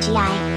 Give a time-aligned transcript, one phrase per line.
[0.00, 0.50] CGI.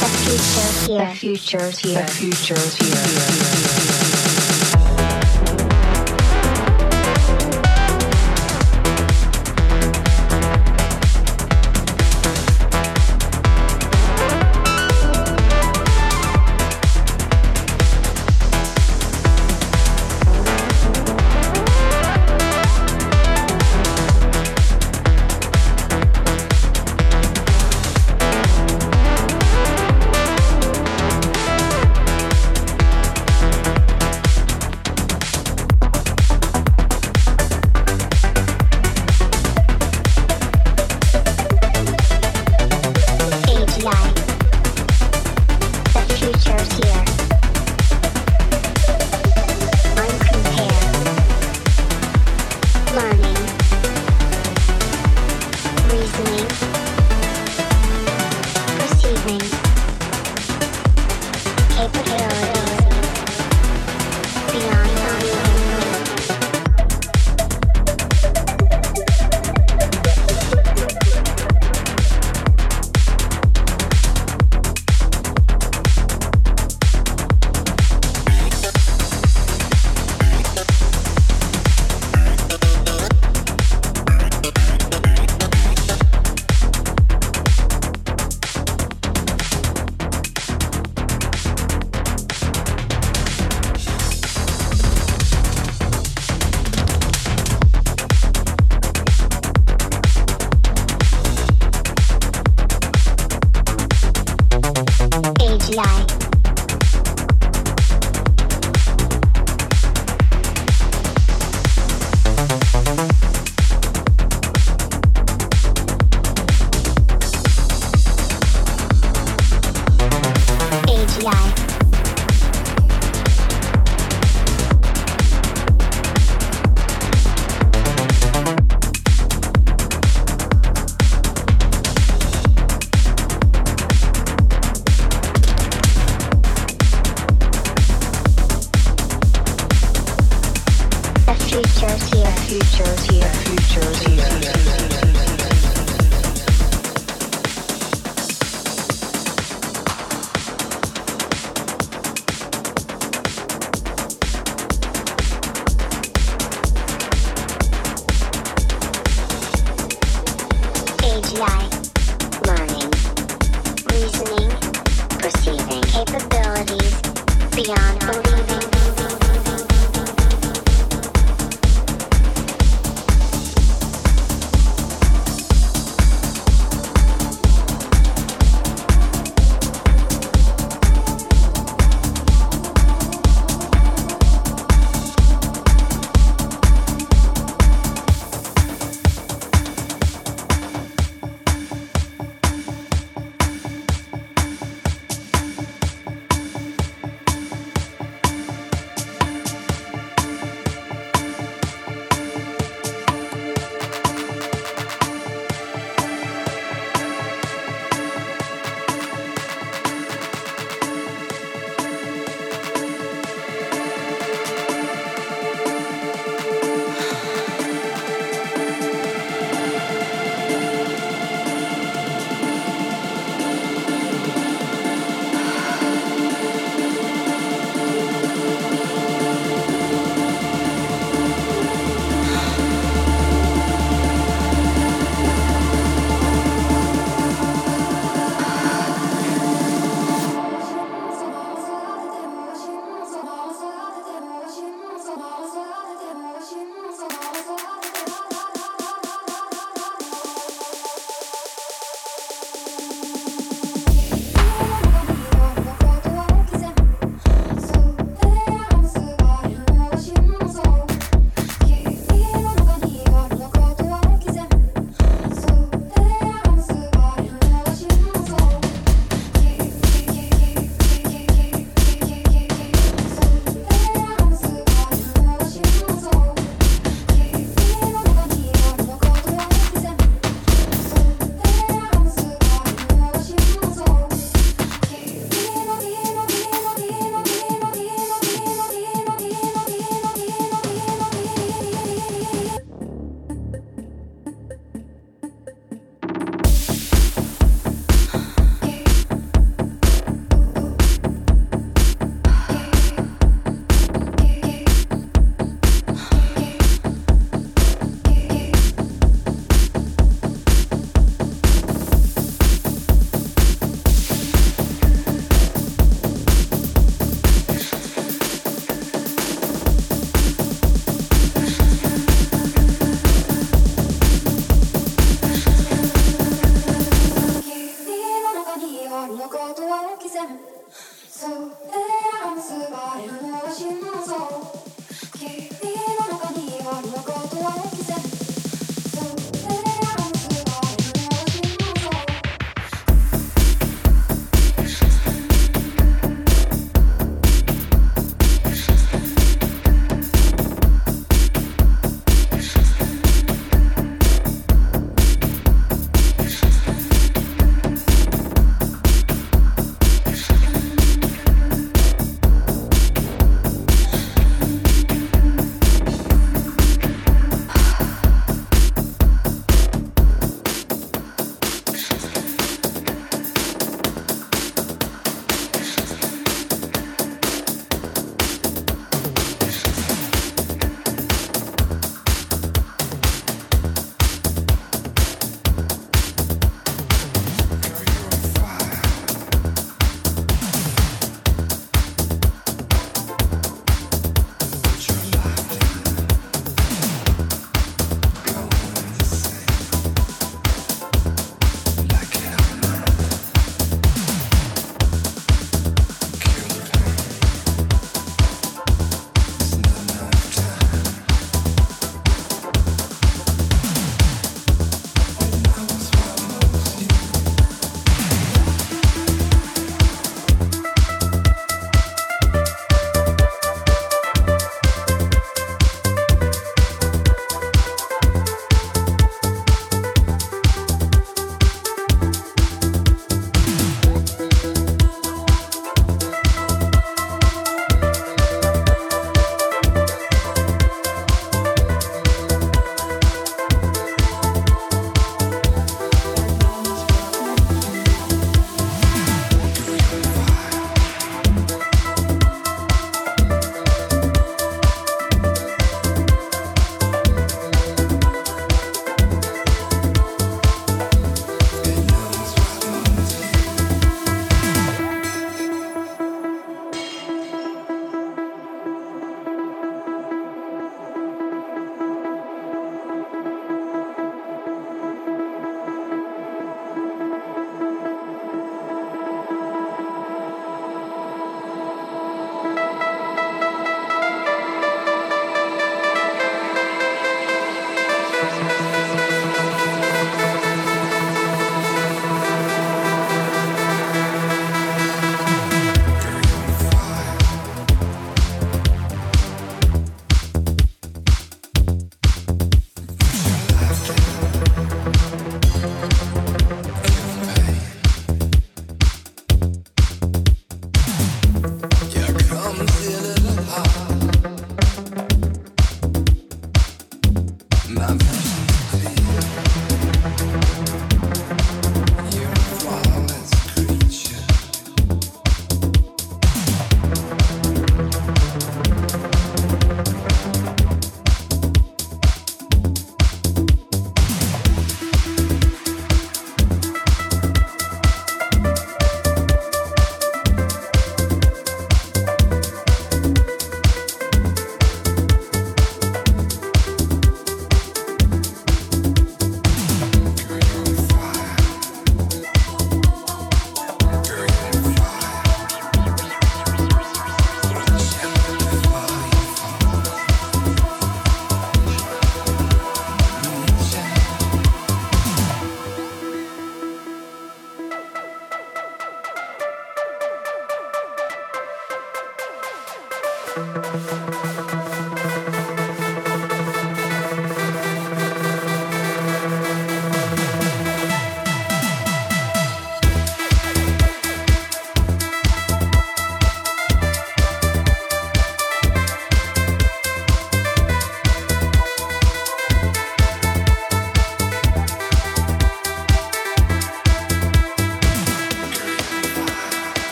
[0.00, 0.98] The future's here.
[0.98, 2.02] The future's here.
[2.02, 3.02] The future's here.
[3.02, 4.13] The future's here.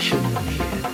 [0.00, 0.89] I should.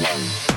[0.00, 0.51] One.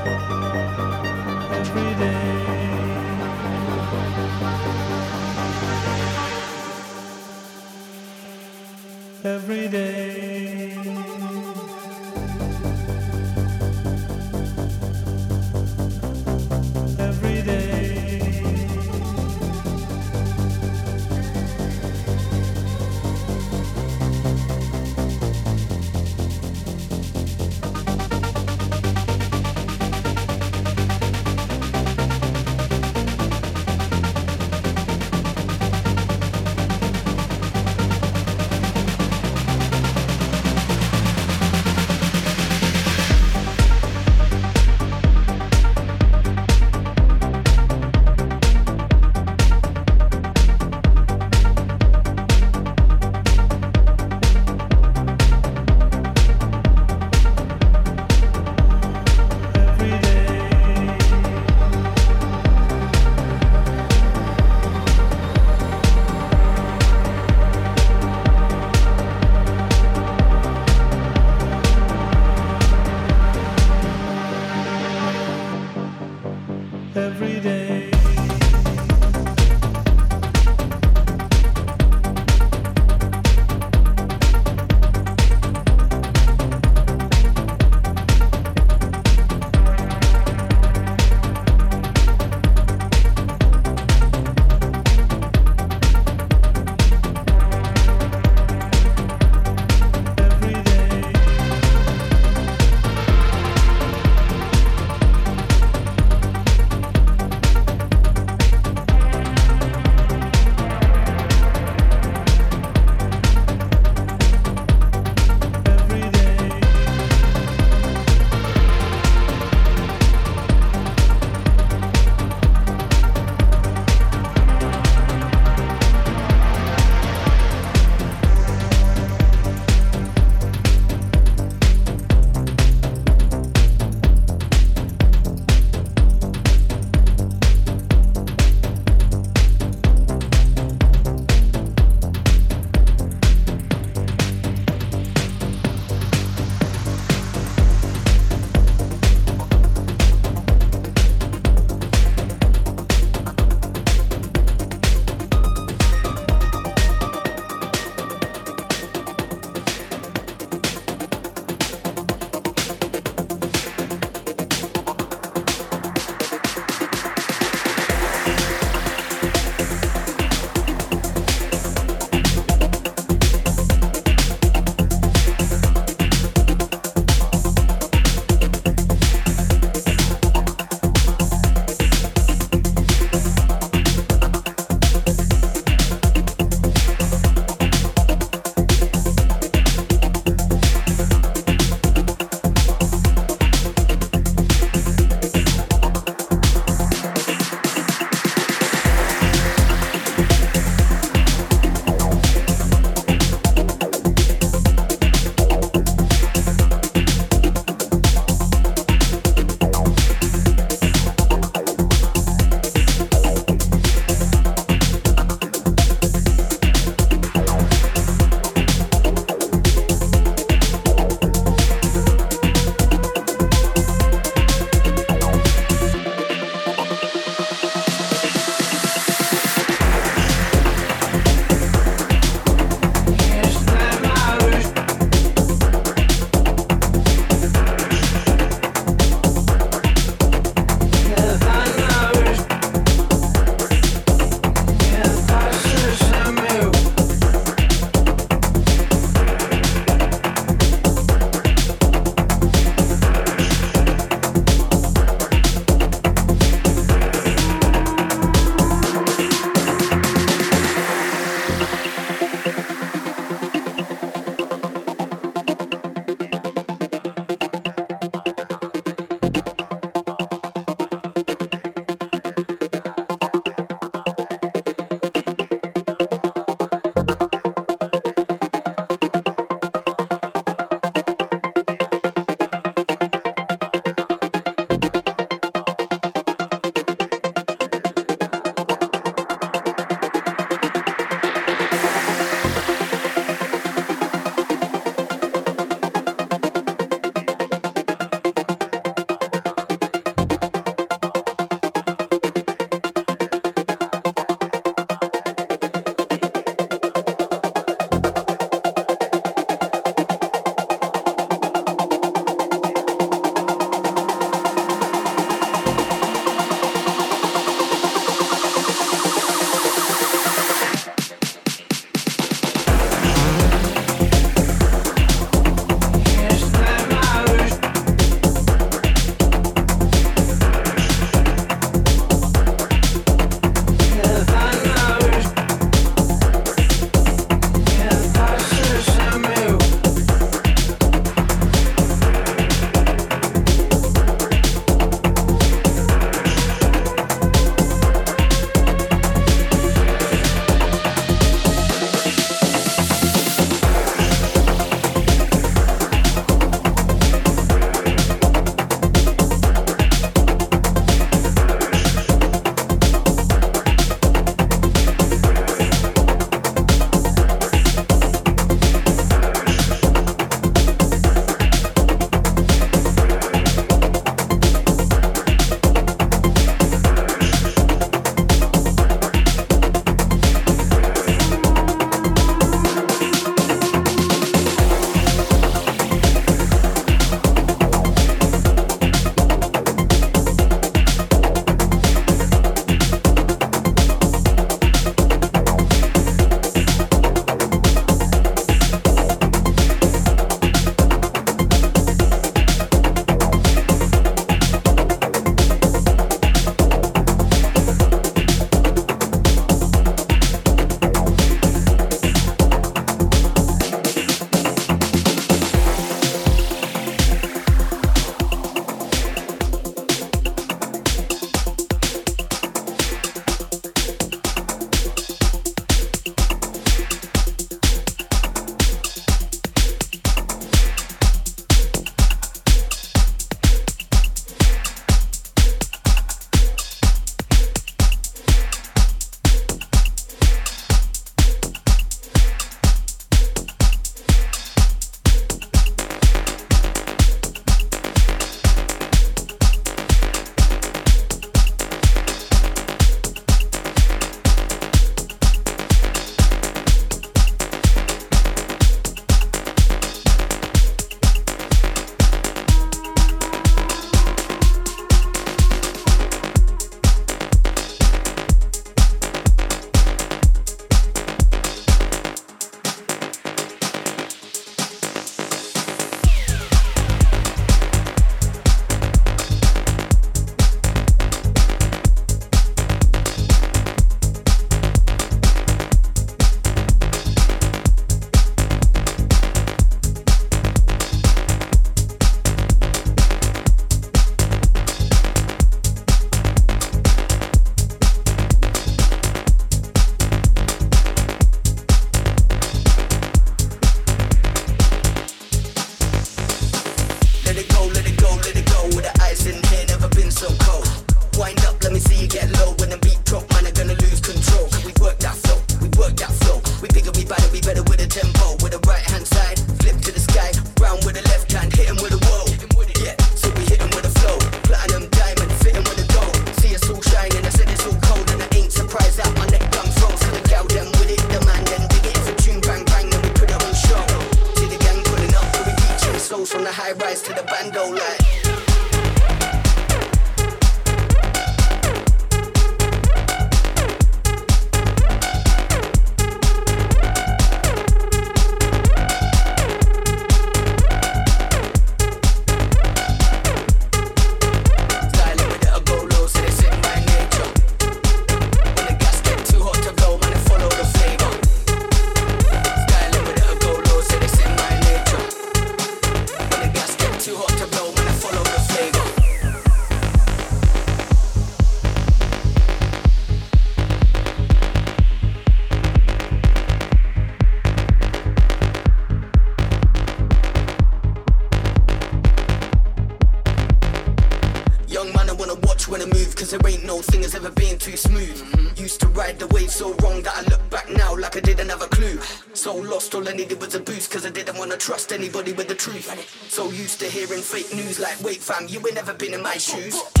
[597.31, 600.00] fake news like, wait fam, you ain't never been in my shoes.